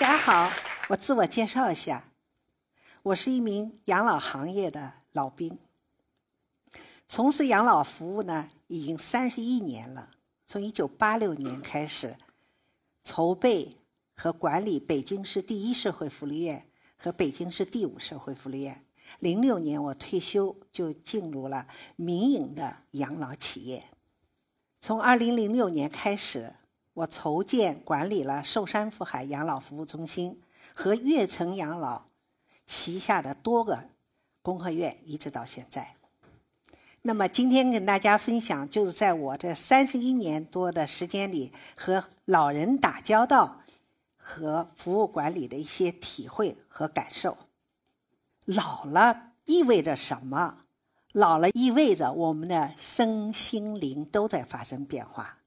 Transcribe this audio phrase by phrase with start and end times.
[0.00, 0.50] 大家好，
[0.88, 2.10] 我自我介绍一下，
[3.02, 5.58] 我是一名养老行业的老兵，
[7.06, 10.08] 从事养老服务呢已经三十一年了。
[10.46, 12.16] 从一九八六年开始，
[13.04, 13.76] 筹备
[14.16, 18.82] 和管理北京市第一社会福利院和北京市第五社会福利院。
[19.18, 23.84] 零六年我退休，就进入了民营的养老企业。
[24.80, 26.54] 从二零零六年开始。
[27.00, 30.40] 我筹建管理了寿山福海养老服务中心
[30.74, 32.02] 和悦城养老
[32.66, 33.88] 旗下的多个
[34.42, 35.96] 公和院，一直到现在。
[37.02, 43.62] 那么今天跟大家分享，就是在我这三十一年多的时间里，和老人打交道
[44.16, 47.38] 和服务管理的一些体会和感受。
[48.44, 50.58] 老了意味着什么？
[51.12, 55.38] 老了意味着我们的身心灵都在发生变化。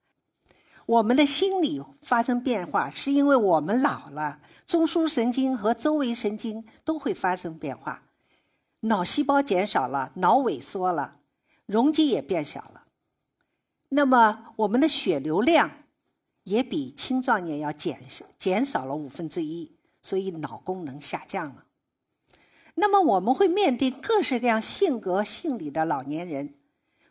[0.85, 8.03] 我们的心理发生变化，是因为我们老了，中枢神经和周围神经都会发生变化，
[8.81, 11.19] 脑细胞减少了，脑萎缩了，
[11.65, 12.83] 容积也变小了。
[13.89, 15.71] 那么，我们的血流量
[16.43, 18.01] 也比青壮年要减
[18.37, 21.65] 减少了五分之一，所以脑功能下降了。
[22.75, 26.55] 那么，我们会面对各式各样性格、性理的老年人，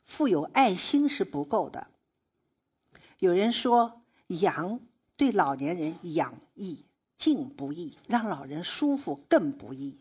[0.04, 1.86] 富有爱心是不够的。
[3.22, 4.02] 有人说，
[4.40, 4.80] 养
[5.16, 6.84] 对老年人养易，
[7.16, 10.00] 静不易；让老人舒服更不易。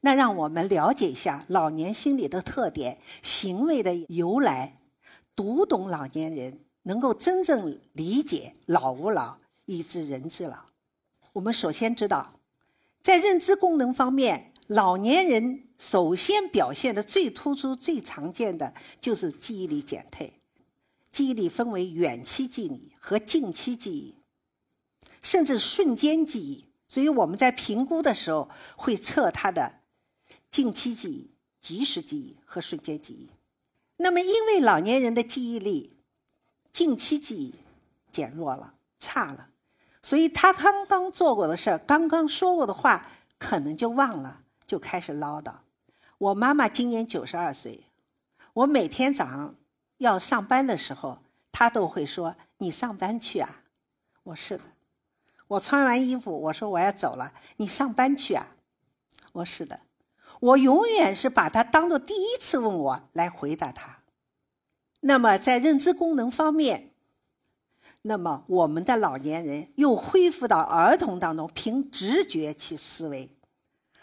[0.00, 4.78] 那让我们了解一下老年心理的特点、行为的由来，
[5.36, 10.56] 读懂老年人，能够真正理解老吾老以知人之老。
[11.34, 12.40] 我们首先知道，
[13.02, 18.72] 在认知功能方面，老年人首先表现的最突出、最常见的
[19.02, 20.39] 就是记忆力减退。
[21.10, 24.14] 记忆力分为远期记忆和近期记忆，
[25.20, 26.66] 甚至瞬间记忆。
[26.86, 29.80] 所以我们在评估的时候会测他的
[30.50, 33.30] 近期记忆、即时记忆和瞬间记忆。
[33.96, 35.98] 那么，因为老年人的记忆力
[36.72, 37.54] 近期记忆
[38.10, 39.50] 减弱了、差了，
[40.02, 45.54] 所以他刚刚做过的事儿、刚刚说过的话，可能就忘了，就开始唠叨。
[46.18, 47.84] 我妈妈今年九十二岁，
[48.54, 49.54] 我每天早上。
[50.00, 51.18] 要上班的时候，
[51.52, 53.64] 他都会说：“你上班去啊。”
[54.24, 54.64] 我是的。
[55.46, 58.56] 我穿完衣服，我说我要走了，你上班去啊。
[59.32, 59.80] 我是的。
[60.40, 63.98] 我永远是把他当做第一次问我来回答他。
[65.00, 66.94] 那么在认知功能方面，
[68.00, 73.36] 那么我们的老年人又恢复到儿童当中凭直觉去思维，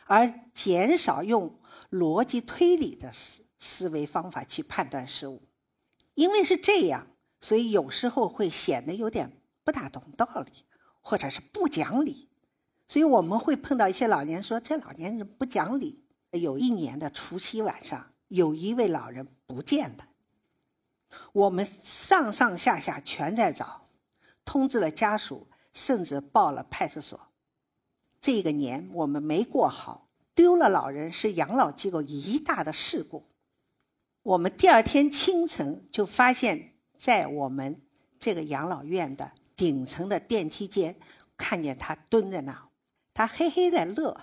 [0.05, 1.59] 而减少用
[1.89, 5.41] 逻辑推理的思思维方法去判断事物。
[6.17, 7.05] 因为是这样，
[7.39, 10.65] 所以有时候会显得有点不大懂道理，
[10.99, 12.27] 或者是不讲理。
[12.87, 20.07] 所以我们会碰到一些老年说：“这老年人不讲理。”有一年的除夕晚上，有一位老人不见了。
[21.33, 23.83] 我们上上下下全在找，
[24.43, 27.19] 通知了家属，甚至报了派出所。
[28.19, 33.27] 这个年我们没过好，丢了老人是养老机构一大的事故。
[34.27, 37.81] 我们第二天清晨就发现，在我们
[38.19, 40.99] 这个养老院的顶层的电梯间，
[41.37, 42.67] 看见他蹲在那，
[43.13, 44.19] 他嘿嘿在乐。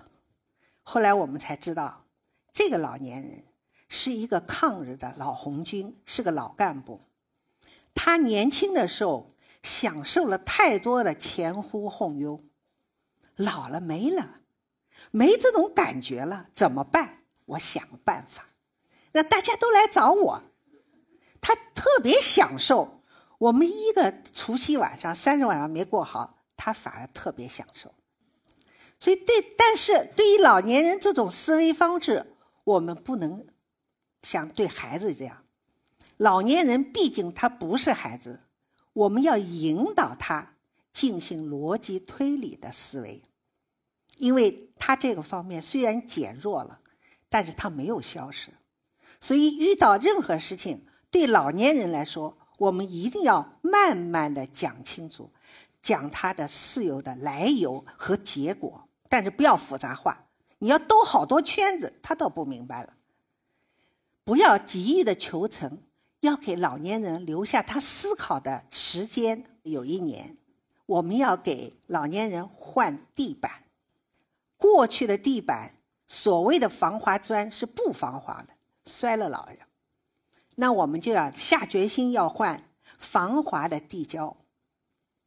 [0.83, 2.05] 后来我们才知道，
[2.53, 3.45] 这个老年人
[3.89, 7.01] 是一个抗日的老红军，是个老干部。
[7.95, 9.31] 他年轻的时候
[9.63, 12.45] 享受了太多的前呼后拥，
[13.37, 14.41] 老了没了，
[15.11, 17.21] 没这种感觉了，怎么办？
[17.47, 18.51] 我想办法。
[19.15, 20.43] 那大家都来找我，
[21.41, 23.01] 他特别享受。
[23.39, 27.95] 我们一个除夕晚上、三十晚上没过好，他反而特别享受。
[28.99, 32.35] 所以，对，但是对于老年人这种思维方式，
[32.65, 33.47] 我们不能
[34.23, 35.45] 像对孩子这样。
[36.17, 38.41] 老年人毕竟他不是孩子，
[38.93, 40.55] 我们要引导他
[40.93, 43.23] 进行逻辑推理的思维，
[44.17, 46.81] 因为他这个方面虽然减弱了，
[47.29, 48.51] 但是他没有消失。
[49.25, 55.31] 所以，遇到任何事情，对老年人来说，我们一定要慢慢的讲清楚，
[55.81, 60.27] 讲他的事由的来由和结果，但是不要复杂化。
[60.59, 62.93] 你要兜好多圈子，他倒不明白了。
[64.25, 65.79] 不要急于的求成，
[66.21, 69.43] 要给老年人留下他思考的时间。
[69.63, 70.37] 有一年，
[70.85, 73.51] 我们要给老年人换地板，
[74.59, 78.54] 过去的地板所谓的防滑砖是不防滑的。
[78.87, 79.59] 摔了老人，
[80.57, 84.37] 那我们就要下决心要换防滑的地胶。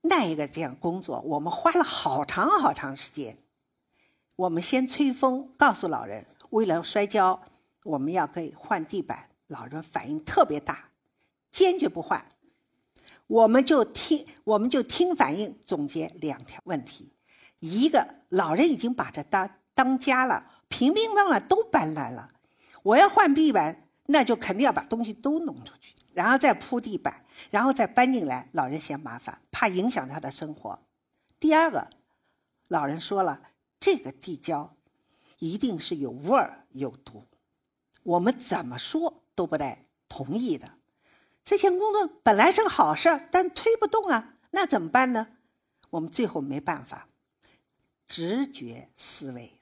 [0.01, 3.38] 那一个这样工作，我们花了好长好长时间。
[4.36, 7.42] 我们先吹风，告诉老人，为了摔跤，
[7.83, 9.30] 我们要给换地板。
[9.48, 10.89] 老人反应特别大，
[11.51, 12.33] 坚决不换。
[13.27, 17.13] 我们就听，我们就听反应，总结两条问题：
[17.60, 22.30] 一个，老人已经把这当当家了，平平稳稳都搬来了，
[22.88, 28.48] 我要换地板，那就肯定要把东西都弄出去，然后再铺地板，然后再搬进来。
[28.54, 30.80] 老人嫌麻烦，怕影响他的生活。
[31.38, 31.89] 第二个，
[32.69, 33.42] 老人说了，
[33.78, 34.74] 这个地胶
[35.39, 37.25] 一定是有味儿、有毒，
[38.04, 39.22] 我们怎么说？
[39.36, 40.72] 都不带同意的，
[41.44, 45.28] 这项工作本来是个好事儿但推不动啊，那怎么办呢？
[45.89, 47.10] 我们最后没办法，
[48.07, 49.60] 直觉思维，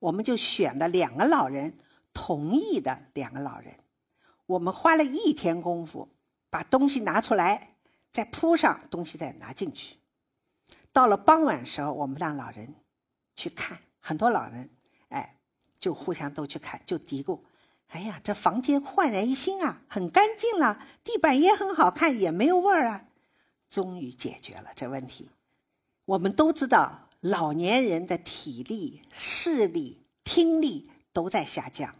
[0.00, 1.78] 我们就选了两个老人
[2.16, 3.78] 同意的两个老人，
[4.46, 6.08] 我们花了一天功夫
[6.48, 7.76] 把东西拿出来，
[8.10, 9.98] 再铺上东西，再拿进去。
[10.94, 12.74] 到了傍晚时候，我们让老人
[13.34, 14.70] 去看，很多老人
[15.10, 15.36] 哎，
[15.78, 17.38] 就互相都去看，就嘀咕。
[17.88, 23.08] 哎呀，这房间焕然一新啊，很干净了，地板也很好看，也没有味儿啊。
[23.68, 25.30] 终于解决了这问题。
[26.06, 31.94] 我们都知道，老年人的体力、视力、听力都在下降，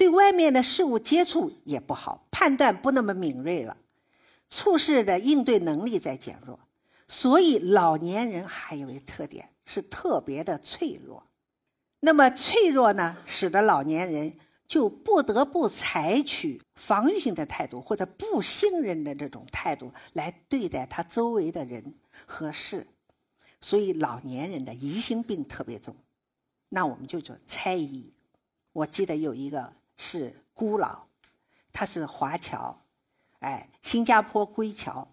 [0.00, 3.76] 对外面的事物接触也不好，判断不那么敏锐了，
[4.48, 6.58] 处事的应对能力在减弱。
[7.06, 11.26] 所以，老年人还有一个特点是特别的脆弱。
[12.00, 14.32] 那么脆弱呢，使得老年人。
[14.70, 21.92] 就不得不采取防御性的态度，或者不信任的这种态度来对待他周围的人
[22.24, 22.86] 和事，
[23.60, 25.96] 所以老年人的疑心病特别重。
[26.68, 28.12] 那我们就叫猜疑。
[28.72, 31.06] 我记得有一个是孤老，
[31.70, 32.86] 他是华侨，
[33.40, 35.06] 哎，新加坡归侨。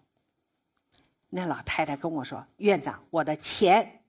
[1.28, 4.02] 那老太太跟我说：“院长，我的钱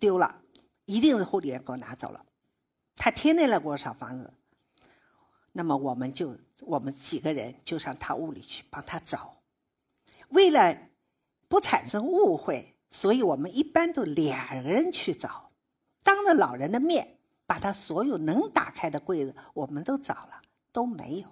[0.00, 0.40] 丢了，
[0.86, 2.24] 一定是护理员给我拿走了。
[2.96, 4.32] 他天天来给我找房子。”
[5.52, 9.36] 那么我们就我们几个人就上他屋里去帮他找，
[10.30, 10.88] 为了
[11.46, 15.52] 不产生误会，所以我们一般都两个人去找，
[16.02, 17.18] 当着老人的面
[17.52, 20.40] 把他所有能打开的柜子我们都找了
[20.72, 21.28] 都没有，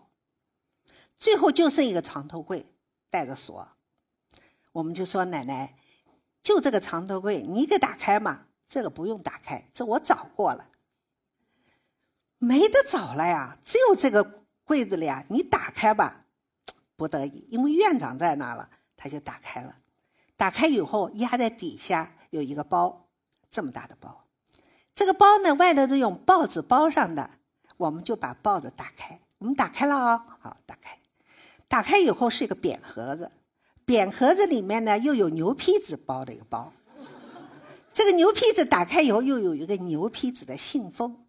[1.16, 2.70] 最后就剩一个床头柜
[3.08, 3.66] 带着锁，
[4.72, 5.74] 我们就说奶奶，
[6.42, 10.68] 就这个床头柜你给打开嘛，这个不用打开，这我找过了。
[12.36, 16.26] 没得找了呀，只有这个柜子里啊，你打开吧，
[16.96, 19.74] 不得已，因为院长在那了，他就打开了。
[20.36, 23.08] 打开以后，压在底下有一个包，
[23.50, 24.26] 这么大的包。
[25.00, 27.30] 这个包呢，外头都用报纸包上的，
[27.78, 29.18] 我们就把报纸打开。
[29.38, 30.98] 我们打开了啊，好，打开。
[31.68, 33.32] 打开以后是一个扁盒子，
[33.86, 36.70] 扁盒子里面呢又有牛皮纸包的一个包。
[37.94, 41.24] 这个牛皮纸打开以后，又有一个牛皮纸的信封。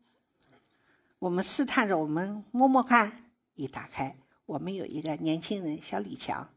[1.19, 4.17] 我们试探着，我们摸摸看，一打开，
[4.47, 6.49] 我们有一个年轻人小李强，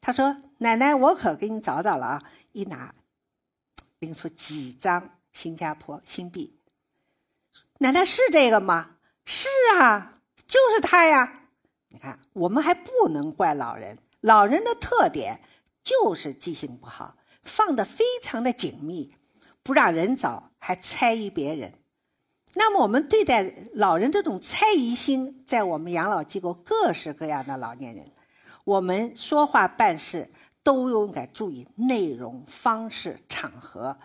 [0.00, 2.94] 他说：“奶奶，我可给你找找了啊！”一拿，
[3.98, 6.56] 拎出几张新加坡新币。
[7.78, 8.96] 奶奶是这个吗？
[9.24, 11.48] 是啊，就是他呀！
[11.88, 15.40] 你看，我们还不能怪老人，老人的特点
[15.82, 19.14] 就是记性不好，放的非常的紧密，
[19.62, 21.74] 不让人找，还猜疑别人。
[22.54, 28.06] 那么，我们对待老人这种猜疑心，在我们养老机构各式各样的老年人，
[28.64, 30.30] 我们说话办事
[30.62, 33.98] 都应该注意内容、方式、场合，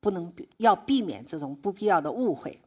[0.00, 2.60] 不能要避免这种不必要的误会。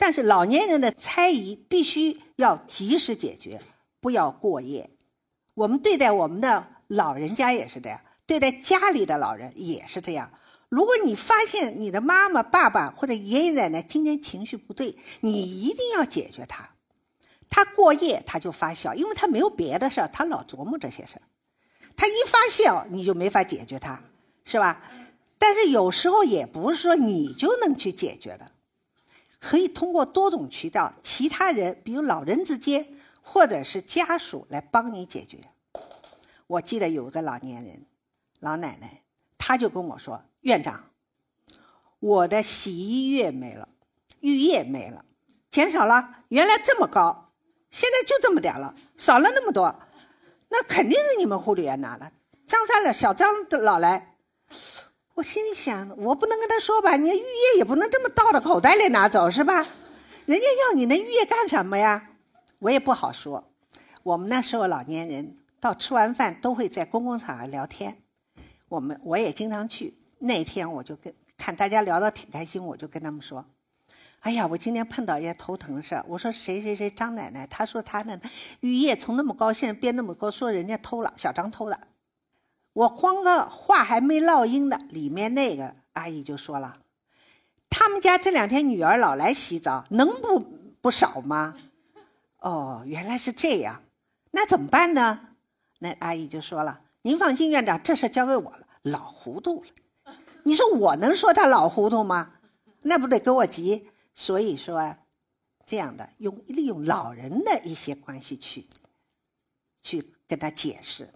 [0.00, 3.60] 但是，老年人的猜疑必须要及时解决，
[4.00, 4.88] 不要过夜。
[5.52, 10.32] 我们对待我们的老人家也是这样，对待家里的老人也是这样。
[10.70, 16.70] 如果你发现你的妈妈、爸爸或者爷爷奶奶今天情绪不对，你一定要解决他。
[17.50, 21.22] 他过夜他就发笑，因为他没有别的事儿，他老琢磨这些事儿。
[21.94, 24.02] 他一发笑，你就没法解决他，
[24.44, 24.80] 是吧？
[25.38, 28.50] 但是有时候也不是说你就能去解决的，
[29.40, 32.86] 可以通过多种渠道，其他人，比如老人之间
[33.22, 35.38] 或者是家属来帮你解决。
[36.46, 37.86] 我记得有一个老年人，
[38.40, 39.02] 老奶奶，
[39.38, 40.22] 她就跟我说。
[40.42, 40.90] 院长，
[41.98, 43.68] 我的洗衣液没了，
[44.20, 45.04] 浴液没了，
[45.50, 47.30] 减少了，原来这么高，
[47.70, 49.74] 现在就这么点了，少了那么多，
[50.48, 52.10] 那肯定是你们护理员拿了。
[52.46, 54.16] 张三了，小张的老来，
[55.20, 59.66] 我心里想，我不能跟他说吧，你浴液也不能这么倒到口袋里拿走是吧？
[60.24, 62.12] 人家要你那浴液干什么呀？
[62.58, 63.44] 我也不好说。
[64.02, 67.98] 我们那时候老年人到吃完饭都会在公共场合聊天。
[68.70, 69.94] 我们我也经常去。
[70.20, 73.44] 那天我就跟看大家聊得挺开心，我就跟他们说
[74.20, 76.02] ：“哎呀，我今天碰到一件头疼的事儿。
[76.08, 78.18] 我说谁谁谁张奶奶，她说她的
[78.60, 81.78] 玉叶从那么高现在变那么高，说人家偷了，小张偷的。
[82.80, 86.78] 我慌个话还没落音呢，里面那个阿姨就说了：
[87.68, 90.40] 他们家这两天女儿老来洗澡，能不
[90.80, 91.56] 不少吗？
[92.38, 93.82] 哦，原来是这样，
[94.30, 95.34] 那怎么办呢？
[95.80, 98.66] 那阿姨就说了：您放心，院长，这事交给我了。
[98.82, 102.32] 老糊涂了。”你说我能说他老糊涂吗？
[102.80, 103.90] 那不得给我急。
[104.14, 104.96] 所以说，
[105.66, 108.66] 这样的用利用老人的一些关系去，
[109.82, 111.12] 去跟他解释，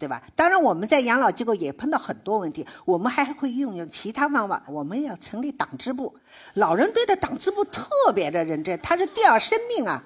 [0.00, 0.22] 对吧？
[0.34, 4.62] 当然，我们在养老机构也碰到很多问题，我们还会运用其他方法。
[4.66, 6.16] 我们要成立党支部，
[6.54, 10.02] 老人对待党支部特别的认真，他是第二生命啊，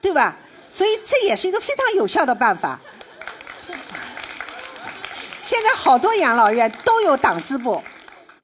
[0.00, 0.36] 对吧？
[0.68, 2.80] 所以这也是一个非常有效的办法。
[5.12, 7.80] 现在好多养老院都有党支部，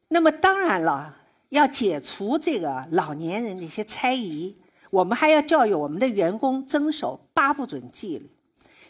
[0.06, 1.16] 那么当然了，
[1.48, 4.54] 要解除这个老年人的一些猜疑，
[4.90, 8.30] 我们还要教育我们的员工遵守八不准纪律。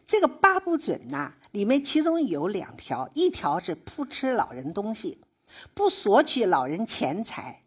[0.07, 5.19] 这个八不准呐，里面其中有两条，一条是不吃老人东西，
[5.75, 7.61] 不索取老人钱财，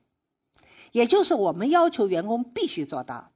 [0.92, 3.30] 也就是我们要求员工必须做到。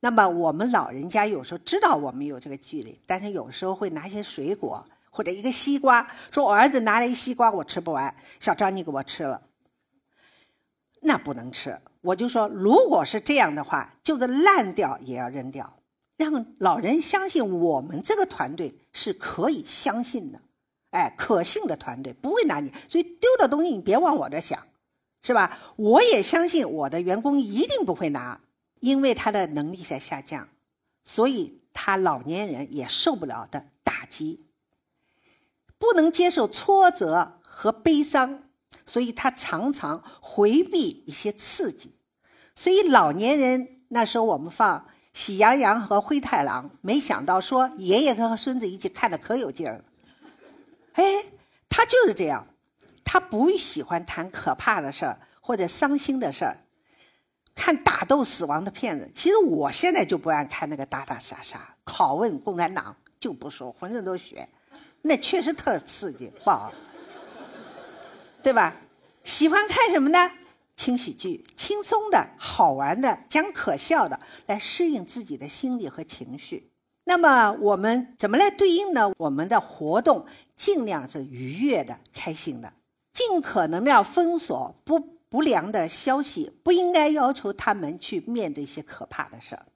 [0.00, 4.86] 那么我们老人家有时候知道我们有这个距离，但是有时候会拿些水果。
[5.10, 9.42] 或者一个西瓜，说我儿子拿了一西瓜，我吃不完，小张你给我吃了，
[11.00, 11.80] 那不能吃。
[12.02, 15.80] 我就说，如果是这样的话，就是烂掉也要扔掉，
[16.16, 20.40] 让老人相信我们这个团队是可以相信的，
[20.90, 24.66] 哎，可信的团队不会拿你，所以丢的东西你别往我这想，
[25.22, 25.56] 是吧？
[25.76, 28.40] 我也相信我的员工一定不会拿，
[28.80, 30.48] 因为他的能力在下降，
[31.04, 34.46] 所以他老年人也受不了的打击。
[35.78, 38.42] 不能接受挫折和悲伤，
[38.84, 41.94] 所以他常常回避一些刺激。
[42.56, 44.80] 所以老年人那时候我们放
[45.18, 49.84] 《喜羊羊和灰太狼》，没想到说爷爷和孙子一起看的可有劲儿了。
[50.92, 51.02] 哎，
[51.68, 52.46] 他就是这样，
[53.04, 56.56] 他不喜欢谈可怕的事儿或者伤心的事儿，
[57.56, 59.10] 看打斗死亡的片子。
[59.12, 64.48] 其实我现在就不爱看那个打打杀杀、拷问共产党，就不说，浑身都血。
[65.02, 66.72] 那确实特刺激，不好，
[68.40, 68.76] 对吧？
[69.24, 70.30] 喜欢看什么呢？
[70.78, 76.70] 轻喜剧，轻松的、好玩的、讲可笑的，来适应自己的心理和情绪。
[77.04, 79.12] 那么我们怎么来对应呢？
[79.18, 82.72] 我们的活动尽量是愉悦的、开心的，
[83.12, 89.66] 尽可能的要封锁不不良的消息，不应该要求他们去面对一些可怕的事儿。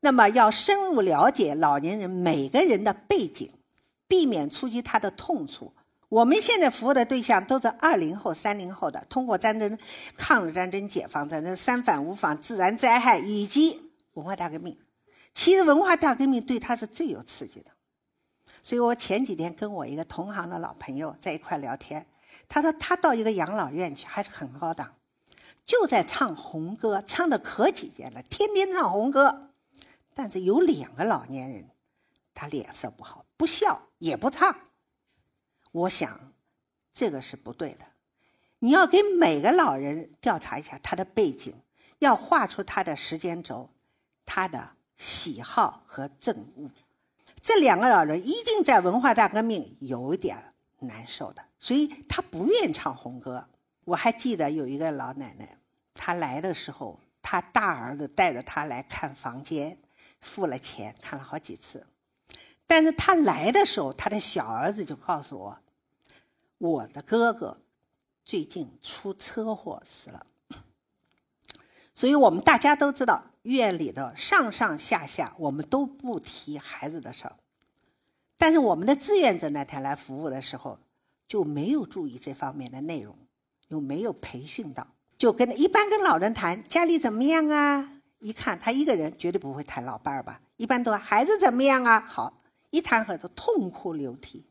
[0.00, 3.50] 那么要深入了解老年人每个人的背景。
[4.08, 5.72] 避免触及他的痛处。
[6.16, 9.78] 我们现在服务的对象都是二零后、三零后的，通过战争、
[10.16, 14.78] 抗日战争、解放战争、三反五反、自然灾害以及文化大革命。
[15.34, 17.70] 其实文化大革命对他是最有刺激的。
[18.62, 22.06] 所以我前几天跟我一个同行的老朋友在一块聊天，
[22.48, 24.94] 他说他到一个养老院去，还是很高档，
[25.66, 29.50] 就在唱红歌，唱的可几年了，天天唱红歌。
[30.14, 31.68] 但是有两个老年人，
[32.32, 33.26] 他脸色不好。
[33.36, 34.56] 不笑也不唱，
[35.76, 36.32] 我想
[36.94, 37.84] 这个是不对的。
[38.60, 41.54] 你要给每个老人调查一下他的背景，
[41.98, 43.68] 要画出他的时间轴、
[44.24, 46.70] 他的喜好和憎恶。
[47.42, 53.46] 这两个老人一定在文化大革命有一点难受的，所以他不愿唱红歌。
[53.84, 55.58] 我还记得有一个老奶奶，
[55.92, 59.78] 她来的时候，她大儿子带着她来看房间，
[60.20, 61.86] 付了钱，看了好几次。
[62.66, 65.60] 但是他来的时候，他的小儿子就告诉我，
[66.58, 67.58] 我的哥哥
[68.24, 70.26] 最近出车祸死了。
[71.94, 77.36] 所以我们大家都知道，院里的上上下下，我们都不提孩子的事儿。
[78.38, 80.78] 但是我们的志愿者那天来服务的时候，
[81.26, 83.16] 就没有注意这方面的内容，
[83.68, 84.86] 又没有培训到，
[85.16, 88.00] 就跟一般跟老人谈家里怎么样啊？
[88.18, 90.40] 一看他一个人绝对不会谈老伴儿吧？
[90.56, 92.00] 一般都孩子怎么样啊？
[92.00, 92.42] 好。
[92.70, 94.44] 一谈孩子痛哭流涕，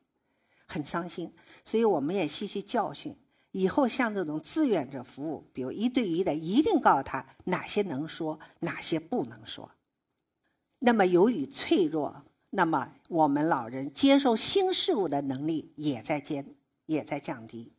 [0.66, 3.16] 很伤心，所以我们也吸取教训，
[3.52, 9.72] 以后像这种志愿者服务，比如一对一的，一定告诉他哪些能说，哪些不能说。
[10.80, 16.56] 那么由于脆弱，那么我们老人接受新事物的能力也在减，
[16.86, 17.74] 也在降低。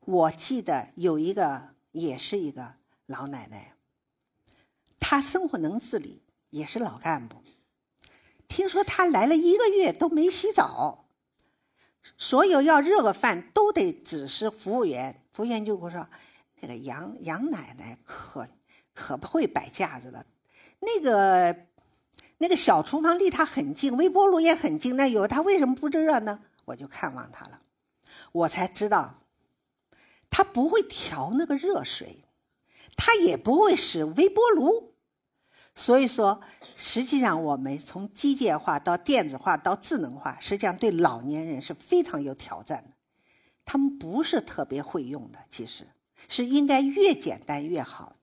[0.00, 2.74] 我记得有一个，也是一个
[3.06, 3.74] 老奶奶，
[5.00, 7.38] 她生活能自理，也是老干部。
[8.48, 11.05] 听说他来了一个月都没洗澡，
[12.18, 16.06] 所有要热个饭都得指示服务员，服务员就会说
[16.60, 18.46] ：“那个杨杨奶奶可
[18.94, 20.24] 可不会摆架子了，
[20.80, 21.56] 那个
[22.38, 27.60] 那个小厨房离她很近，微波炉也很近，那有她为什么不热呢？”我就看望她了，
[28.32, 29.22] 我才知道，
[30.30, 32.24] 她不会调那个热水，
[32.96, 34.95] 她也不会使微波炉。
[35.78, 36.40] 所以说，
[36.74, 42.96] 实际上我们从机械化到电子化到智能化，实际上对老年人是非常有挑战的。
[43.64, 45.86] 他们不是特别会用的，其实
[46.28, 48.16] 是应该越简单越好。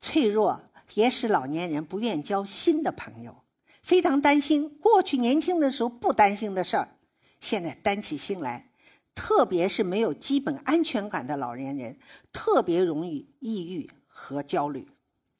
[0.00, 3.44] 脆弱也使老年人不愿交新的朋友，
[3.82, 6.96] 非常担心过去年轻的时候不担心的事儿，
[7.40, 8.70] 现在担起心来。
[9.14, 11.98] 特别是没有基本安全感的老年人，
[12.32, 14.88] 特别容易抑郁和焦虑。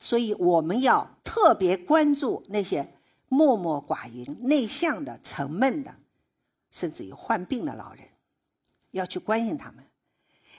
[0.02, 2.92] 所以我们要特别关注那些
[3.28, 5.94] 默默寡言、内向的、沉闷的，
[6.72, 8.04] 甚至于患病的老人，
[8.90, 9.86] 要去关心他们，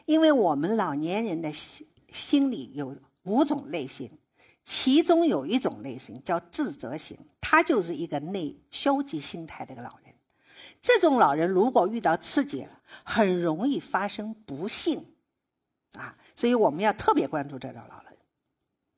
[0.05, 4.09] 因为我们老年人的心心里有五种类型，
[4.63, 10.15] 其中有一种类型叫自责型，他就是一个内消极心态的一个老人。
[10.81, 12.65] 这种老人如果遇到刺激，
[13.03, 15.05] 很容易发生不幸，
[15.95, 18.02] 啊，所以我们要特别关注这种老人。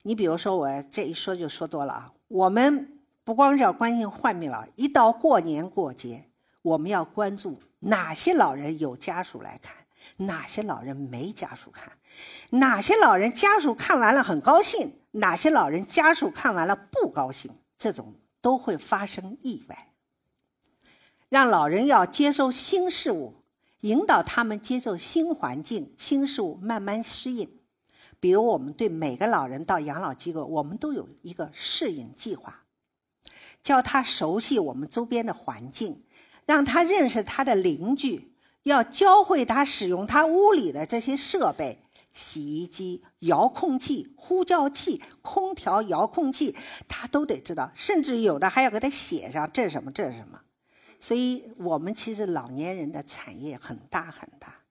[0.08, 2.14] 你比如说，我这一说就说多了啊。
[2.28, 6.30] 我们不光是要关心患病老人，一到过年过节，
[6.62, 9.74] 我们要关注哪些老人有家属来看，
[10.18, 11.92] 哪些老人没家属看，
[12.52, 19.88] 哪些老人家属看完了很高兴，哪些老人家属看完了不高兴，这种都会发生意外。
[21.30, 23.34] 让老人要接受新事物，
[23.80, 27.50] 引导他们接受新环境、新事物，慢慢适应。
[28.26, 32.64] 比如，我们对每个老人到养老机构，我们都有一个适应计划，
[33.62, 36.02] 教他熟悉我们周边的环境，
[36.48, 38.34] 让他认识他的邻居，
[38.64, 41.84] 要教会他使用他屋里的这些设备：
[42.14, 46.56] 洗衣机、遥控器、呼叫器、空调遥控器，
[46.88, 47.70] 他都得知道。
[47.76, 50.42] 甚至有的还要给他写上这是什么，这是什么。
[51.00, 54.65] 所以，我们其实老年人的产业很大很大。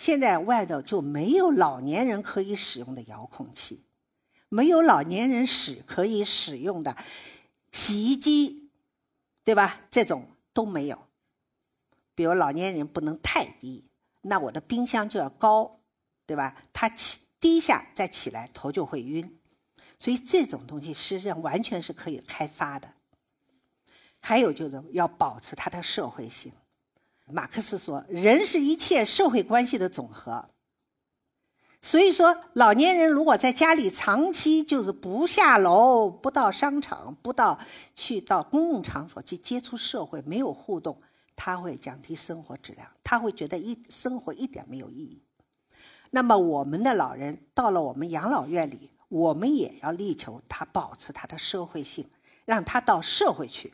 [0.00, 3.84] 现在外头就没有老年人可以使用的遥控器，
[4.48, 6.96] 没有老年人使可以使用的
[7.70, 8.70] 洗衣机，
[9.44, 9.82] 对吧？
[9.90, 11.06] 这种都没有。
[12.14, 13.84] 比如老年人不能太低，
[14.22, 15.80] 那我的冰箱就要高，
[16.24, 16.56] 对吧？
[16.72, 19.38] 他起低下再起来头就会晕，
[19.98, 22.90] 所以这种东西实际上完全是可以开发的。
[24.20, 26.50] 还有就是要保持它的社会性。
[27.30, 30.48] 马克思说：“人是一切社会关系的总和。”
[31.82, 37.58] 所以说，老年人如果在家里长期就是不下楼、不到商场、不到
[37.94, 41.00] 去到公共场所去接触社会、没有互动，
[41.34, 45.22] 他会降低生活质量，他会觉得一生活一点没有意义。
[46.10, 52.06] 那么，我们的老人到了我们养老院里，我们也要力求他保持他的社会性，
[52.44, 53.72] 让他到社会去。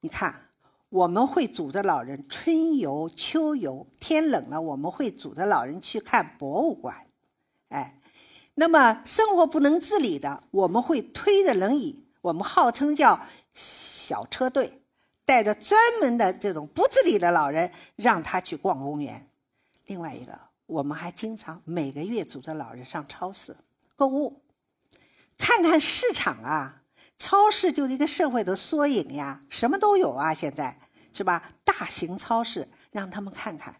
[0.00, 0.47] 你看。
[0.90, 7.04] 我们会组织老人春游、秋游，天冷了我们会组织老人去看博物馆，
[7.68, 8.00] 哎，
[8.54, 13.20] 那么生活不能自理的，我们会推着轮椅，我们号称叫
[13.52, 14.80] 小车队，
[15.26, 19.28] 带着专门的这种不自理的老人，让他去逛公园。
[19.84, 23.54] 另外一个，我们还经常每个月组织老人上超市
[23.94, 24.40] 购物，
[25.36, 26.77] 看看市场啊。
[27.18, 30.78] 超市就是一个社会的缩影呀，什么都有啊，现在
[31.12, 31.52] 是吧？
[31.64, 33.74] 大型超市让他们看看，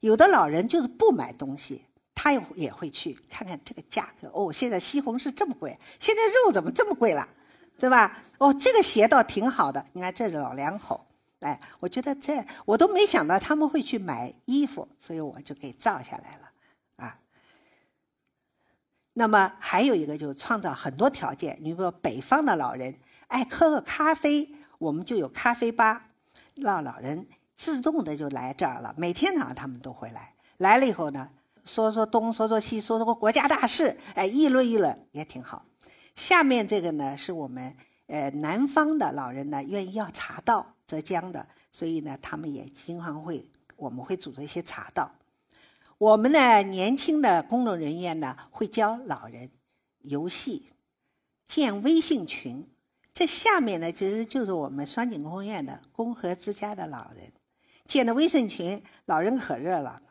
[0.00, 4.28] 有的老人就是不买东西，他也也会去看看这个价格。
[4.34, 7.28] 哦，现在西红柿这么贵，现在肉怎么这么贵了，
[7.78, 8.22] 对吧？
[8.38, 11.06] 哦，这个鞋倒挺好的，你看这老两口，
[11.40, 16.49] 哎，我觉得这我都没想到他们会去买衣服，所以我就给照下来了。
[19.12, 22.94] 那么还有一个就是创造很多条件，你比如说北方的老人
[23.26, 26.06] 爱喝个咖啡，我们就有咖啡吧，
[26.54, 28.94] 让老人自动的就来这儿了。
[28.96, 31.28] 每天早上他们都会来，来了以后呢，
[31.64, 35.66] 说说东说说西，说说国家大事，哎，议论议论也挺好。
[36.14, 45.10] 下面这个呢，是我们呃南方的老人呢愿意要茶道，浙江的，所以呢他们也经常会，我们会组织一些茶道。
[46.00, 49.50] 我们的年轻的工作人员呢，会教老人
[49.98, 50.70] 游戏，
[51.44, 52.66] 建微信群。
[53.12, 57.30] 这下面呢，其实就是我们双井公园的公和之家的老人
[57.84, 60.02] 建的微信群，老人可热闹了。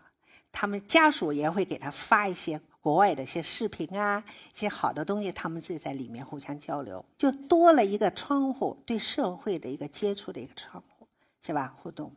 [0.52, 4.24] 他们家属也会给他发一些国外的一些视频啊，
[4.54, 11.08] 一些好的东西，他们自己在里面互相交流，就多了一个窗户，对社会的一个接触的一个窗户，
[11.42, 11.76] 是吧？
[11.82, 12.14] 互动。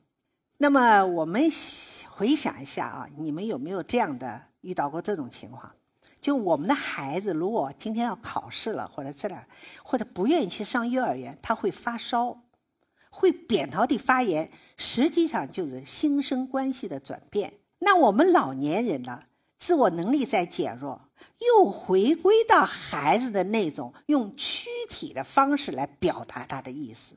[0.63, 1.43] 那么我们
[2.09, 5.75] 回想一下啊，你们有没有这样的遇到过这种情况？
[6.21, 9.45] 就我们的孩子如果今天要考试了，或者这样，
[9.83, 12.45] 或者不愿意去上幼儿园，他会发烧，
[13.11, 17.55] 会扁桃体发炎，实际上就是心生关系的转变。
[17.81, 19.25] 那我们老年人呢，
[19.59, 21.09] 自我能力在减弱，
[21.41, 27.17] 又回归到孩子的那种用躯体的方式来表达他的意思。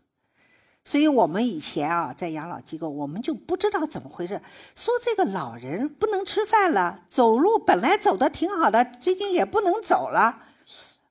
[0.87, 4.39] 所以我们以前啊，在养老机构，我们就不知道怎么回事，
[4.75, 10.43] 说这个老人不能吃饭了，走路本来走的挺好的，最近也不能走了，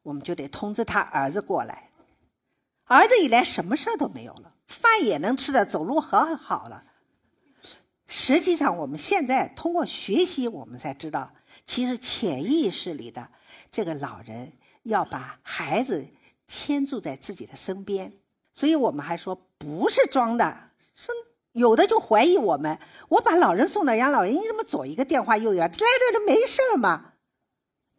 [0.04, 1.90] 我们就得通知他儿子过来。
[2.84, 6.84] 儿子一来，什么事儿都没有了，饭也能吃的，走路很好了。
[8.06, 11.32] 实际上，我们现在通过学习，我们才知道，
[11.66, 13.28] 其实潜意识里的
[13.72, 14.52] 这个老人
[14.84, 16.06] 要把孩子
[16.46, 18.12] 牵住在自己的身边。
[18.54, 21.10] 所以我们还说不是装的，是
[21.52, 22.78] 有的就怀疑我们。
[23.08, 25.62] 我把老人送到养老院，你怎么左一个电话右一个？
[25.62, 27.14] 来这都没事嘛，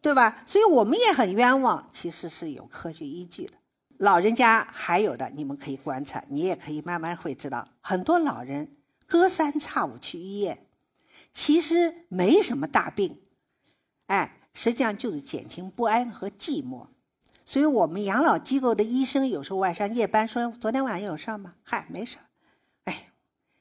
[0.00, 0.42] 对吧？
[0.46, 3.52] 所以我们也很冤枉，其实是有科学依据的。
[3.98, 10.66] 老人家还有的，你们可以观察，你也可以慢慢会知道，很多老人隔三差五去医院，
[11.32, 13.20] 其实没什么大病，
[14.06, 16.86] 哎，实际上就是减轻不安和寂寞。
[17.46, 22.26] 所以我们养老机构的医生有时候晚上夜班说：“昨天晚上有事吗？”“嗨，没事儿。
[22.84, 23.12] ”“哎，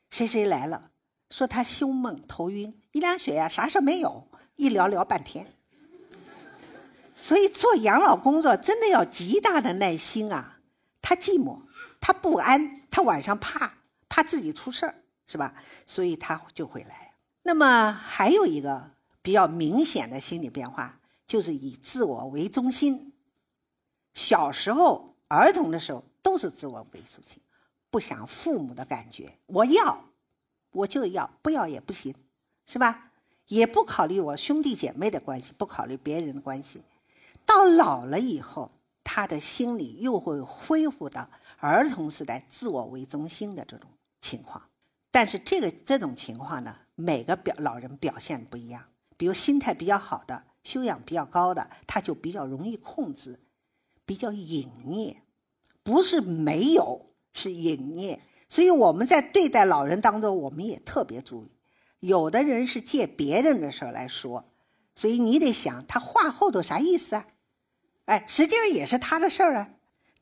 [0.10, 0.90] 谁谁来了？”
[1.30, 5.54] 说他胸闷头晕，一量血压啥事没有，一聊聊半天。
[7.16, 10.60] 所以做养老工作真的要极大的耐心啊！
[11.00, 11.62] 他寂寞，
[12.02, 13.72] 他不安，他晚上怕
[14.10, 14.96] 怕自己出事儿，
[15.28, 15.54] 是吧？
[15.86, 17.14] 所以他就会来。
[17.44, 23.14] 那么还有一个比较明显的心理变化，就是以自我为中心。
[24.16, 27.40] 小时候，儿童的时候都是自我为中心，
[27.92, 30.06] 不想父母的感觉，我要，
[30.72, 32.16] 我就要，不要也不行，
[32.66, 33.12] 是吧？
[33.48, 36.82] 也不考虑我兄弟姐妹的关系，不考虑别人的关系。
[37.46, 38.72] 到老了以后，
[39.04, 43.88] 他的心理又会恢复到儿童时代自我为中心的这种
[44.22, 44.64] 情况。
[45.12, 48.84] 但是这个这种情况呢，每个表老人表现不一样。
[49.16, 53.40] 比如心态比较好的，修养比较高的，他就比较容易控制。
[54.06, 55.16] 比较隐匿，
[55.84, 58.20] 不是没有，是隐匿。
[58.48, 61.52] 所以我们在对待老人当中，我们也特别注意。
[62.00, 64.46] 有的人是借别人的事儿来说，
[64.96, 67.26] 所以你得想他话后头啥意思啊？
[68.06, 69.72] 哎，实际上也是他的事儿啊。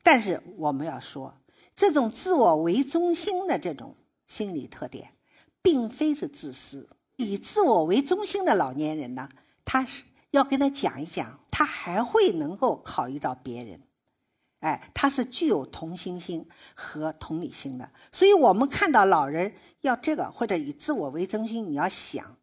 [0.02, 1.34] 但是我们要说，
[1.76, 3.94] 这种自我为中心的这种
[4.26, 5.12] 心理特点，
[5.60, 6.88] 并非是自私。
[7.16, 9.28] 以自我为中心的老年人呢，
[9.64, 10.04] 他是。
[10.34, 13.80] 要跟他讲一讲，他还会能够考虑到别人，
[14.58, 16.44] 哎，他是具有同情心
[16.74, 17.88] 和同理心的。
[18.10, 22.36] 所以，我们看到老人要这个或者以自我为中心，你要想，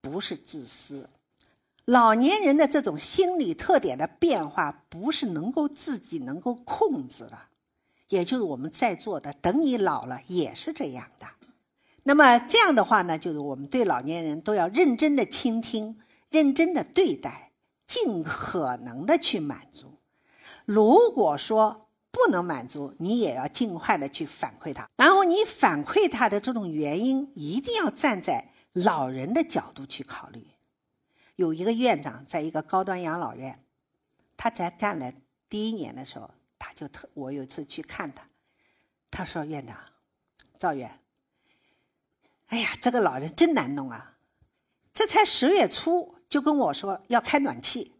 [0.00, 1.10] 不是自私。
[1.84, 7.38] 老年人的这种心理特点的变化，不是能够自己能够控制的。
[8.08, 11.26] 也就是我们在座的，等你老了也是这样的。
[12.04, 15.98] 那么这样的话呢，就是我们对老年人都要认真的倾听。
[16.30, 17.52] 认真的对待，
[17.86, 20.00] 尽可能的去满足。
[20.64, 24.88] 如果说不能满足，你也要尽快的去反馈他。
[24.96, 30.48] 然后你反馈他的这种原因，一定要站在老人的角度去考虑。
[31.36, 33.62] 有一个院长在一个高端养老院，
[34.36, 35.12] 他才干了
[35.48, 38.26] 第一年的时候，他就特我有一次去看他，
[39.10, 39.76] 他说：“院长，
[40.58, 40.98] 赵院，
[42.46, 44.16] 哎呀，这个老人真难弄啊，
[44.92, 47.94] 这才十月初。”就跟我说要开暖气，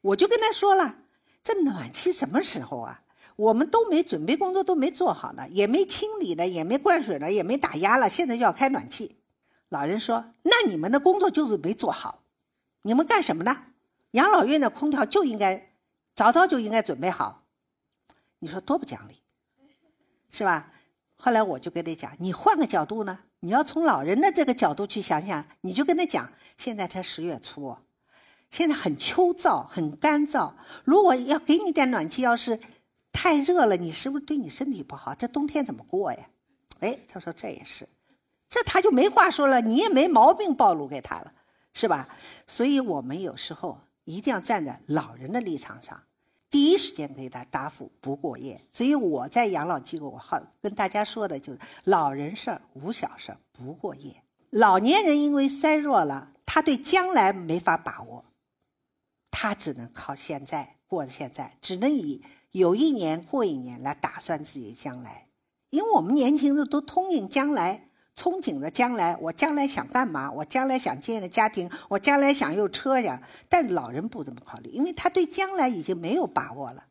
[0.00, 0.98] 我就跟他说了，
[1.42, 3.02] 这暖气什么时候啊？
[3.36, 9.16] 我们都没准备工作都没做好呢，也没清理呢，也没灌水了，也没打压了，现在就要开暖气。
[9.68, 12.22] 老人说：“那你们的工作就是没做好，
[12.82, 13.64] 你们干什么呢？
[14.12, 15.74] 养老院的空调就应该
[16.14, 17.44] 早早就应该准备好。”
[18.38, 19.22] 你说多不讲理，
[20.30, 20.72] 是吧？
[21.16, 23.18] 后来我就跟他讲，你换个角度呢？
[23.40, 27.76] 你要从老人的这个角度去想想，你就跟他讲，现在才十月初，
[28.50, 30.54] 现在很秋燥，很干燥。
[30.84, 32.58] 如果要给你点暖气，要是
[33.12, 35.14] 太热了，你是不是对你身体不好？
[35.14, 36.18] 这冬天怎么过呀？
[36.80, 37.88] 哎，他说这也是，
[38.48, 41.32] 这他就没话说了，你也没毛病暴露给他了，
[41.74, 42.08] 是吧？
[42.46, 46.02] 所以我们有时候一定要站在老人的立场上。
[46.48, 54.22] 第一时间给他答复不过夜，所以我在养老机构，我好跟大家说的就是老人事儿无小事儿不过夜。
[54.50, 58.24] 老年人因为衰弱了，他对将来没法把握，
[59.30, 65.28] 他只能靠现在过现在，只能以有一年过一年来打算自己的将来。
[65.70, 70.32] 因为我们年轻人都通应将来，憧憬着将来，我将来想干嘛？
[70.32, 73.20] 我将来想建个家庭，我将来想有车呀。
[73.48, 76.84] 但老人不这么考虑，因为他对将来已经没有把握了，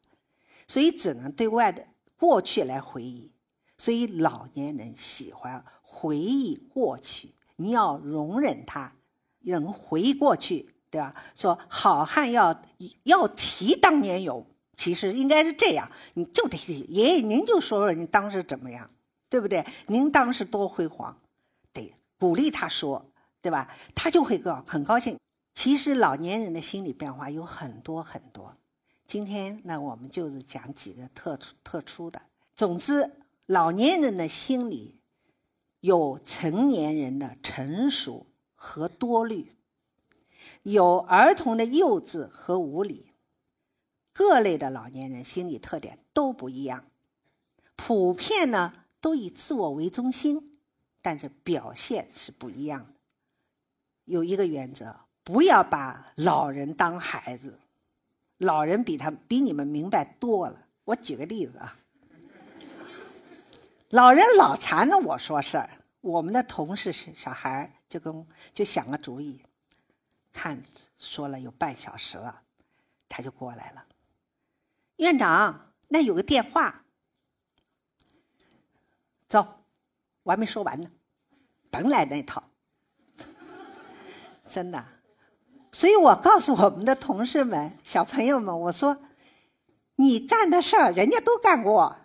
[0.68, 1.84] 所以只能对外的
[2.16, 3.32] 过去来回忆。
[3.78, 8.94] 所以老年人喜欢回忆过去，你要容忍他，
[9.42, 11.14] 能回忆过去，对吧？
[11.36, 12.62] 说好汉要
[13.04, 14.46] 要提当年勇，
[14.78, 16.56] 其实应该是这样，你就得
[16.88, 18.90] 爷爷您就说说你当时怎么样。
[19.36, 19.66] 对不对？
[19.88, 21.20] 您当时多辉煌，
[21.74, 23.06] 得鼓励他说，
[23.42, 23.70] 对吧？
[23.94, 25.20] 他就会高很高兴。
[25.54, 28.56] 其实老年人的心理变化有很多很多。
[29.06, 32.22] 今天那我们就是讲几个特特殊的。
[32.56, 33.12] 总之，
[33.46, 35.02] 老年人的心理
[35.82, 39.52] 有成年人的成熟和多虑，
[40.64, 43.12] 有儿童的幼稚和无理。
[44.14, 46.86] 各类的老年人心理特点都不一样，
[47.76, 48.72] 普遍呢。
[49.06, 50.60] 都以自我为中心，
[51.00, 52.94] 但是表现是不一样的。
[54.06, 57.60] 有一个原则，不要把老人当孩子，
[58.40, 60.60] 老人比他比你们明白多了。
[60.86, 61.78] 我举个例子啊，
[63.90, 65.70] 老人老缠着我说事儿，
[66.02, 69.40] 我们的同事是小孩就跟就想个主意，
[70.34, 70.60] 看
[70.98, 72.42] 说了有半小时了，
[73.08, 73.86] 他就过来了。
[74.96, 76.82] 院长，那有个电话。
[79.28, 79.46] 走，
[80.24, 80.90] 我还没说完呢，
[81.70, 82.44] 甭来那套，
[84.48, 84.86] 真的。
[85.72, 88.98] 所以我告诉我们的同事们、小朋友们，我说，
[89.98, 91.98] 你干的事儿人家都干过，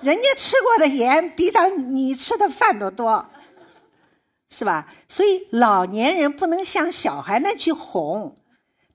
[0.00, 3.30] 人家吃过的盐比咱你吃的饭都多，
[4.48, 4.92] 是吧？
[5.08, 8.34] 所以老年人不能像小孩那去哄，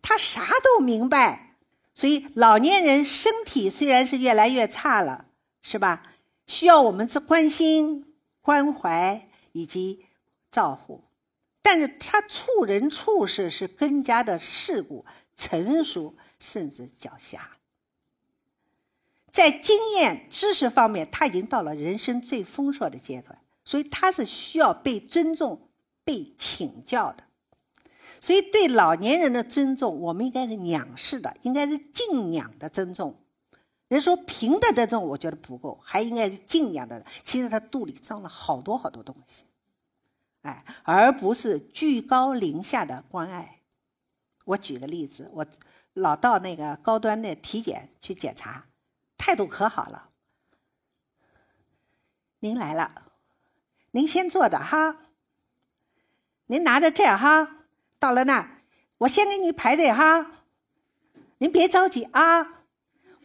[0.02, 1.56] 他啥都明白。
[1.96, 5.26] 所以老年人身体虽然是越来越差了，
[5.62, 6.04] 是吧？
[6.46, 10.06] 需要我们这关心、关怀以及
[10.52, 11.04] 照顾，
[11.62, 17.40] 但是他处人处事是更加的世故、成熟，甚至狡黠。
[19.32, 25.70] 在经验、知识方面，他已经到了人生最丰硕的阶段，所以他是需要被尊重、
[26.04, 27.24] 被请教的。
[28.22, 33.23] 所以，对老年人的尊重，我们应该是仰视的，应该是敬仰的尊重。
[33.94, 37.06] 人说平的这种，我觉得不够，还应该是敬仰的。
[37.24, 39.44] 其实他肚里装了好多好多东西，
[40.42, 43.60] 哎，而不是居高临下的关爱。
[44.46, 45.46] 我举个例子，我
[45.94, 48.66] 老到那个高端的体检去检查，
[49.16, 50.10] 态度可好了。
[52.40, 53.12] 您来了，
[53.92, 54.98] 您先坐着哈。
[56.48, 57.66] 您拿着这哈，
[58.00, 58.62] 到了那，
[58.98, 60.32] 我先给你排队哈。
[61.38, 62.62] 您别着急啊。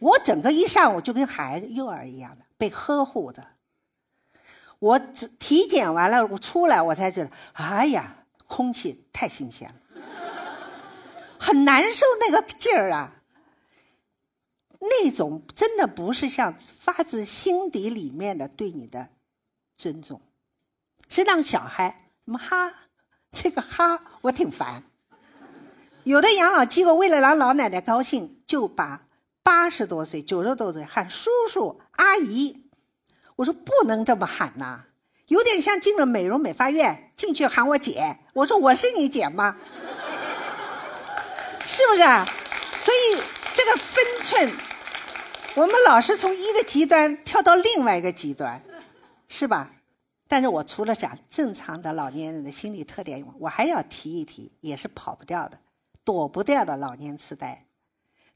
[0.01, 3.47] 我整个一上午就跟孩子幼儿一样的被呵护着。
[4.79, 8.15] 我体检完了，我出来我才觉得，哎呀，
[8.47, 10.01] 空气太新鲜了，
[11.39, 13.13] 很难受那个劲儿啊。
[14.81, 19.09] 那种真的不是像发自心底里面的对你的
[19.77, 20.21] 尊重，
[21.09, 22.73] 是让小孩什么哈，
[23.33, 24.85] 这个哈我挺烦。
[26.05, 29.08] 有的养老机构为了让老奶奶高兴，就把。
[29.49, 32.67] 八十多岁、九十多岁喊叔叔阿姨，
[33.35, 34.85] 我说不能这么喊呐，
[35.29, 38.19] 有点像进了美容美发院进去喊我姐。
[38.35, 39.57] 我说我是你姐吗？
[41.65, 42.03] 是不是？
[42.77, 43.23] 所以
[43.55, 44.53] 这个分寸，
[45.55, 48.63] 我们老是从一个极端跳到另外一个极端，
[49.29, 49.71] 是吧？
[50.29, 55.59] 但是我除了讲正常的老年人的心理特点，我还要提一提，也是跑不掉的、
[56.05, 57.65] 躲不掉的老年痴呆。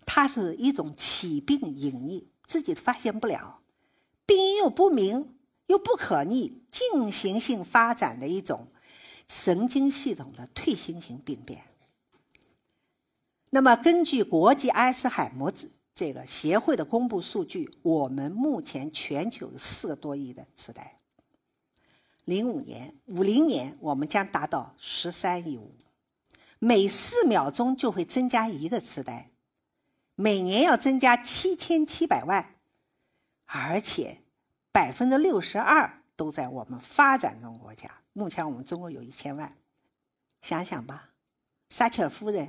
[0.04, 3.60] 它是一种起病隐匿，自己发现不了，
[4.26, 5.34] 病因又不明
[5.66, 8.68] 又不可逆，进行性发展的一种
[9.28, 11.64] 神经系统的退行性病变。
[13.50, 15.52] 那么，根据国际阿尔茨海默
[15.94, 20.98] 这个协会的公布数据，我们目前全球四个多亿的痴呆。
[22.24, 25.74] 零五年、五零年，我们将达到十三亿五，
[26.58, 29.31] 每四秒钟就会增加一个痴呆。
[30.14, 32.54] 每年要增加七千七百万，
[33.46, 34.18] 而且
[34.70, 37.90] 百分之六十二都在我们发展中国家。
[38.12, 39.56] 目前我们中国有一千万，
[40.42, 41.10] 想想吧，
[41.70, 42.48] 撒切尔夫人、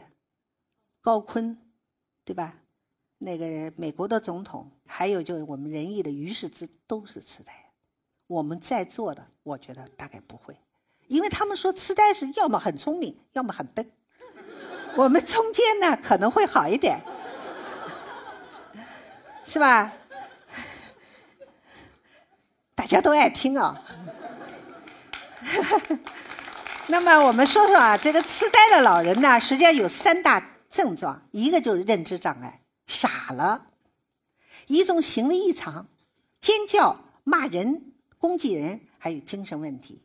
[1.02, 1.56] 高锟，
[2.26, 2.56] 对吧？
[3.18, 7.54] 那个美国的总统，还有就是我们仁义的于世之，都是痴呆。
[8.28, 10.54] 我们在座的，我觉得大概不会，
[11.08, 13.90] 因为他们说痴呆是要么很聪明，要么很笨。
[14.98, 17.00] 我们中间呢，可能会好一点。
[19.46, 19.94] 是吧？
[22.76, 23.82] 大家都爱听啊。
[26.88, 33.68] 那么我们说说啊，这个痴呆的老人呢，实际上有三大症状，一个就是认知障碍，傻了；
[34.68, 35.88] 一种行为异常，
[36.42, 40.04] 尖叫、骂人、攻击人，还有精神问题，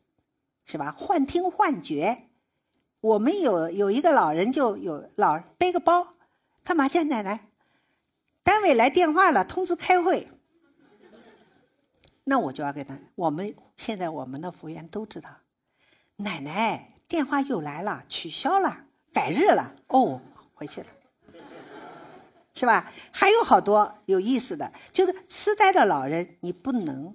[0.64, 0.92] 是吧？
[0.96, 2.29] 幻听、幻觉。
[3.01, 6.14] 我们有有一个老人就有老背个包，
[6.64, 7.47] 干嘛去奶奶？
[8.48, 10.26] 单位来电话了，通知开会。
[12.24, 15.28] 那我就要给他，我们现在我们的服务员都知道，
[16.16, 19.76] 奶奶电话又来了，取消了，改日了。
[19.88, 20.22] 哦，
[20.54, 20.87] 回去了，
[22.54, 22.90] 是吧？
[23.12, 27.14] 还有好多有意思的，就是痴呆的老人，你不能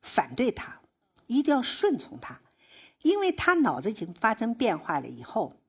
[0.00, 0.80] 反对他，
[1.26, 2.40] 一定要顺从他，
[3.02, 5.06] 因为他脑子已经发生变化了。
[5.06, 5.60] 以后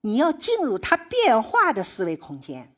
[0.00, 2.74] 你要进入他变化的思维空间，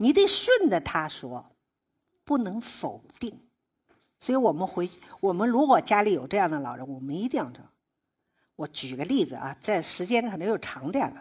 [0.00, 1.46] 你得顺着他说。
[2.22, 3.48] 不能否定，
[4.20, 4.88] 所以我们回
[5.20, 7.60] 我们如果家里有这样的老人，我们一定要这。
[8.54, 11.20] 我举个例子啊，在时间可能又长点了。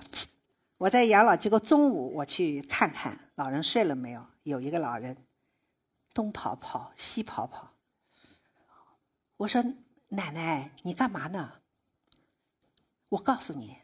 [0.77, 5.17] 我在养老机构中午我去看看老人睡了没有，有一个老人
[6.13, 7.73] 东跑跑西跑跑。
[9.37, 9.63] 我说
[10.09, 11.53] ：“奶奶，你干嘛呢？”
[13.09, 13.77] 我告诉你，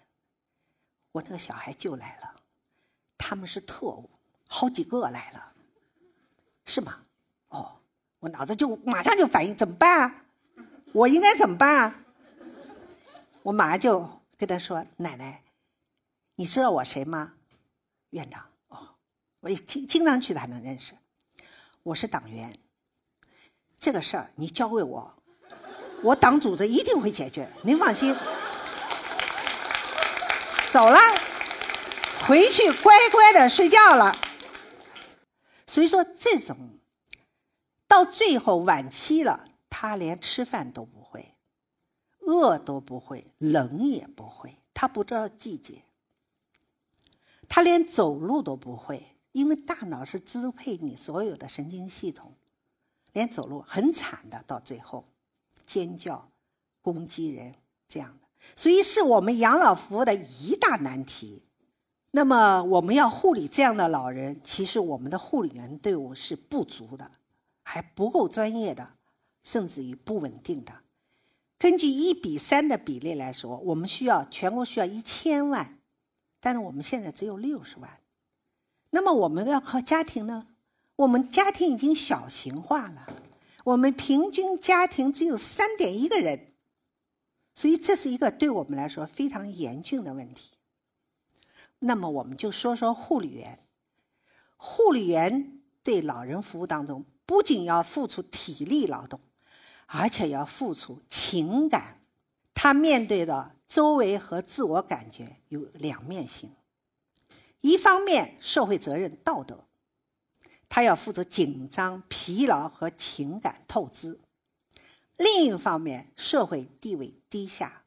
[1.14, 2.36] 我那个小孩就来了，
[3.18, 4.15] 他们是特务，
[4.48, 5.54] 好几个来了，
[6.66, 7.00] 是吗？
[7.50, 7.80] 哦，
[8.20, 10.26] 我脑子就马上就反应，怎么办啊？
[10.94, 12.00] 我应该怎么办啊？
[13.44, 15.44] 我马上就跟他说：“奶奶，
[16.36, 17.34] 你知道我谁吗？
[18.12, 18.44] 院长。
[18.70, 18.96] 哦，
[19.42, 20.94] 我也经经常去他能认识。
[21.84, 22.58] 我是党员，
[23.80, 25.14] 这个事儿你交给我，
[26.02, 28.16] 我党组织一定会解决，您放心。
[30.72, 30.98] 走了，
[32.28, 34.18] 回去乖乖的睡觉了。
[35.68, 36.58] 所以说这种。”
[37.88, 41.36] 到最后晚期了，他连吃饭都不会，
[42.22, 45.84] 饿都不会，冷也不会，他不知道季节。
[47.48, 52.34] 他连走路都不会，因为大脑是支配你所有的神经系统，
[53.14, 54.44] 连走路很惨的。
[54.48, 55.08] 到最后，
[55.64, 56.32] 尖叫、
[56.82, 57.54] 攻击人
[57.88, 61.46] 这样的，所以是我们养老服务的一大难题。
[62.16, 67.12] 那么我们要护理这样的老人，其实我们的护理员队伍是不足的。
[67.68, 68.94] 还不够专业的，
[69.44, 70.72] 甚至于不稳定的。
[71.58, 75.80] 根据一比三的比例来说，我们需要全国需要一千万，
[76.40, 78.00] 但是我们现在只有六十万。
[78.92, 80.48] 那么我们要靠家庭呢？
[80.96, 83.08] 我们家庭已经小型化了，
[83.64, 86.54] 我们平均家庭只有三点一个人，
[87.56, 90.55] 所以这是一个对我们来说非常严峻的问题。
[91.80, 93.66] 那么我们就说说护理员，
[94.58, 97.06] 护理员对老人服务当中。
[97.28, 99.20] 不仅要付出体力劳动，
[99.88, 102.04] 而且要付出情感。
[102.54, 106.52] 他面对的周围和自我感觉有两面性。
[107.62, 109.66] 一方面，社会责任、道德，
[110.70, 114.20] 他要付出紧张、疲劳和情感透支；
[115.18, 117.86] 另一方面，社会地位低下、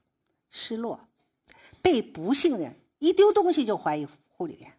[0.51, 1.09] 失落，
[1.81, 4.73] 被不信任，一丢东西就怀疑护理员。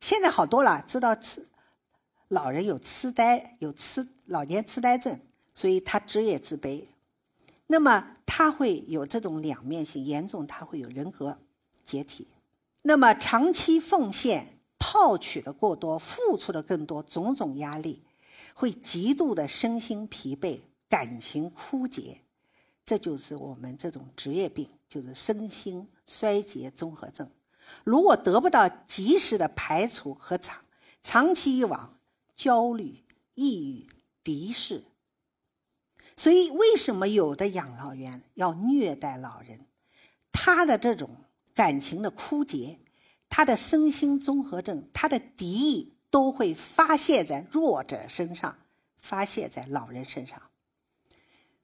[0.00, 1.46] 现在好多了，知道痴。
[2.28, 5.18] 老人有痴呆，有痴老年痴呆症，
[5.54, 6.84] 所以他职业自卑。
[7.66, 11.38] 那么他会有这种两面性，严重他会有人格
[11.84, 12.26] 解体。
[12.82, 18.02] 那么长期奉献、套取的过多、付出的更多，种种压力，
[18.54, 22.18] 会极度的身心疲惫、感情枯竭。
[22.86, 27.30] 这就是我们这种职业病，就是身心衰竭综合症。
[27.84, 30.64] 如果得不到及时的排除和长
[31.02, 31.94] 长期以往。
[32.38, 33.02] 焦虑、
[33.34, 33.84] 抑郁、
[34.22, 34.84] 敌视，
[36.16, 39.66] 所以为什么有的养老院要虐待老人？
[40.30, 41.10] 他的这种
[41.52, 42.78] 感情的枯竭，
[43.28, 48.56] 他的身心综合症，他的敌意都会发泄在弱者身上，
[48.98, 50.40] 发泄在老人身上。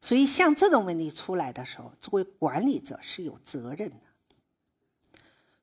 [0.01, 3.97] 所以，像这种问题出来的时候，作为管理者是有责任的。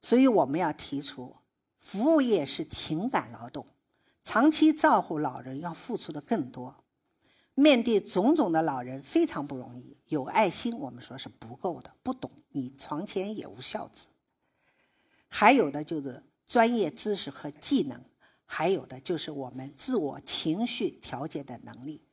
[0.02, 1.36] 所以，我们要提出，
[1.80, 3.68] 服务业是情感劳动。
[4.24, 6.84] 长期照顾老人要付出的更多，
[7.56, 9.98] 面对种种的老人非常不容易。
[10.08, 14.08] 有爱心，我们说是不够的，不懂你床前也无孝子。
[15.28, 18.00] 还有的就是专业知识和技能，
[18.46, 22.04] 还有的就是我们自我情绪调节的能力。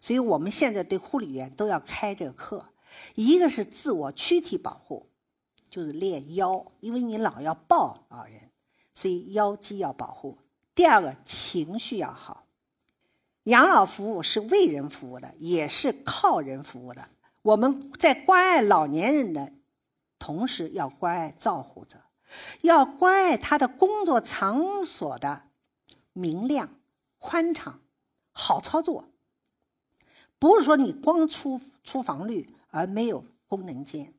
[0.00, 2.64] 所以我们现在对护理员都要开这个课，
[3.16, 5.09] 一个是自我躯体保护，
[5.70, 8.50] 就是练腰，因为你老要抱老人，
[8.92, 10.38] 所以腰肌要保护。
[10.74, 12.46] 第二个情绪要好，
[13.44, 17.08] 养老服务是为人服务的，也是靠人服务的。
[17.42, 19.52] 我们在关爱老年人的
[20.18, 22.02] 同时，要关爱照护者，
[22.60, 25.44] 要关爱他的工作场所的
[26.12, 26.68] 明亮、
[27.18, 27.80] 宽敞、
[28.32, 29.06] 好操作。
[30.38, 34.14] 不是说你光出出房率而没有功能间，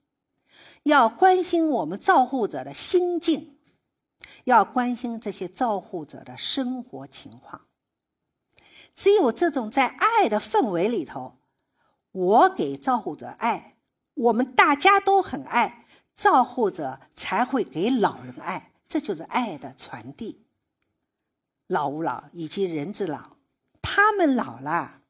[0.83, 3.57] 要关心我们照护者的心境，
[4.45, 7.61] 要关心这些照护者的生活情况。
[8.93, 11.37] 只有这种在爱的氛围里头，
[12.11, 13.77] 我给照护者爱，
[14.15, 20.45] 我们大家都很爱，照护者才会给老人爱，这就是爱的传递。
[21.67, 23.37] 老吾老以及人之老，
[23.81, 25.01] 他们老了。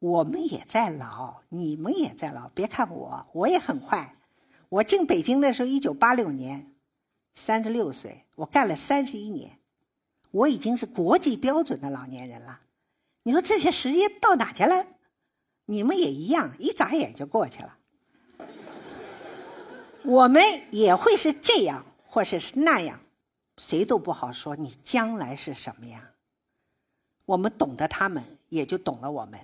[0.00, 2.48] 我们也在老，你们也在老。
[2.48, 4.16] 别看我，我也很坏。
[4.74, 6.74] 我进北京的时候，一九八六年，
[7.32, 9.60] 三十六岁，我干了三十一年，
[10.32, 12.62] 我已经是国际标准的老年人了。
[13.22, 14.84] 你说这些时间到哪去了？
[15.66, 17.78] 你们也一样，一眨眼就过去了。
[20.02, 22.98] 我们也会是这样，或者是那样，
[23.58, 24.56] 谁都不好说。
[24.56, 26.02] 你将来是什么样？
[27.26, 29.38] 我们懂得他们，也就懂了我们。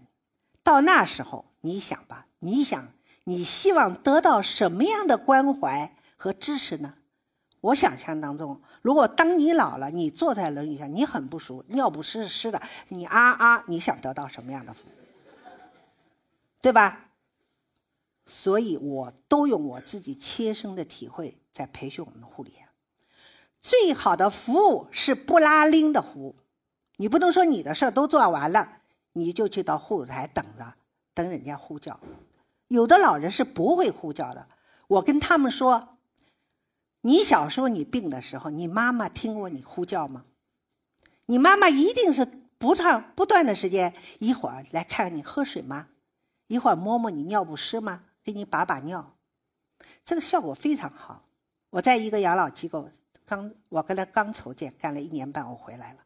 [0.65, 2.93] 到那时候，你想吧，你想，
[3.25, 6.95] 你希望得到什么样的关怀和支持呢？
[7.61, 14.93] 我想象当中，如果当你老了，你坐在轮椅上，你很不舒服，尿不湿湿的，你啊啊，你想得到什么样的服务？
[16.63, 17.11] 对吧？
[18.25, 22.67] 所以我都用我自己切身的体会在培训我们的护理员。
[23.61, 26.37] 最好的服务是不拉拎的服务，
[26.97, 28.79] 你不能说你的事儿都做完了。
[29.13, 30.75] 你就去到护士台等着，
[31.13, 31.99] 等人家呼叫。
[32.71, 34.47] 有的老人是不会呼叫的。
[34.87, 35.99] 我跟他们说
[37.03, 40.25] ：“你小时候你病的时候，你妈妈听过你呼叫吗？
[41.27, 42.25] 你妈妈一定是
[42.59, 45.89] 不断不断的时间，一会儿来看看你喝水吗？
[46.47, 48.05] 一会儿摸摸你尿不湿吗？
[48.23, 49.17] 给你把把尿。
[50.05, 51.25] 这个效果非常好。
[51.71, 52.89] 我在一个养老机构，
[53.27, 55.99] 刚我跟他刚筹建，干了一年半，我回来了。”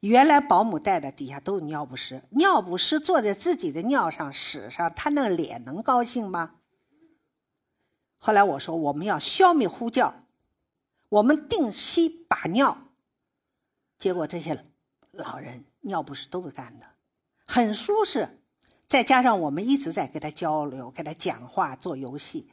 [0.00, 6.54] 原来保姆带的底下都有尿不湿，尿不湿坐在自己的尿上屎上，他那脸能高兴吗？
[8.16, 10.14] 后来我说我们要消灭呼叫，
[11.08, 12.78] 我们定期把尿，
[13.98, 14.64] 结果这些
[15.10, 16.86] 老人尿不湿都不干的，
[17.46, 18.40] 很舒适。
[18.86, 22.48] 再加上我们一直在跟他交流，跟他讲话做游戏，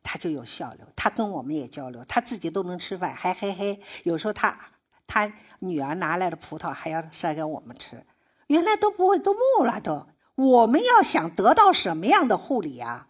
[0.00, 0.86] 他就有效流。
[0.94, 3.82] 他跟我们也交流，他自己都能吃饭，还嘿嘿。
[4.04, 4.70] 有时候他。
[5.06, 8.04] 他女儿拿来的葡萄还要塞给我们吃，
[8.48, 10.08] 原来都不会都木了都。
[10.34, 13.08] 我们要想得到什么样的护理啊？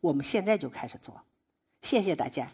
[0.00, 1.22] 我们现在就开始做。
[1.82, 2.50] 谢谢大家。